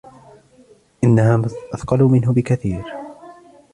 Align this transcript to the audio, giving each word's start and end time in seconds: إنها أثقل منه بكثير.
إنها 1.03 1.41
أثقل 1.73 2.03
منه 2.03 2.33
بكثير. 2.33 2.83